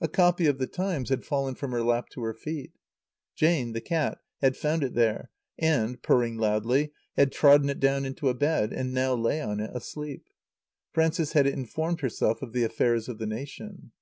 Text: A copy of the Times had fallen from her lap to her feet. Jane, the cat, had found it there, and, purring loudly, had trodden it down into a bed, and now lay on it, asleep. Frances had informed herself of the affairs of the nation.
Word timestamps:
A 0.00 0.08
copy 0.08 0.46
of 0.46 0.56
the 0.56 0.66
Times 0.66 1.10
had 1.10 1.26
fallen 1.26 1.54
from 1.54 1.72
her 1.72 1.82
lap 1.82 2.08
to 2.12 2.22
her 2.22 2.32
feet. 2.32 2.72
Jane, 3.36 3.72
the 3.74 3.82
cat, 3.82 4.16
had 4.40 4.56
found 4.56 4.82
it 4.82 4.94
there, 4.94 5.30
and, 5.58 6.00
purring 6.02 6.38
loudly, 6.38 6.90
had 7.18 7.32
trodden 7.32 7.68
it 7.68 7.78
down 7.78 8.06
into 8.06 8.30
a 8.30 8.34
bed, 8.34 8.72
and 8.72 8.94
now 8.94 9.12
lay 9.14 9.42
on 9.42 9.60
it, 9.60 9.68
asleep. 9.74 10.30
Frances 10.94 11.32
had 11.32 11.46
informed 11.46 12.00
herself 12.00 12.40
of 12.40 12.54
the 12.54 12.64
affairs 12.64 13.10
of 13.10 13.18
the 13.18 13.26
nation. 13.26 13.92